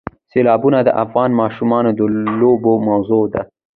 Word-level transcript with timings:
سیلابونه 0.31 0.79
د 0.83 0.89
افغان 1.03 1.29
ماشومانو 1.41 1.89
د 1.97 1.99
لوبو 2.39 2.73
موضوع 2.87 3.23
ده. 3.33 3.41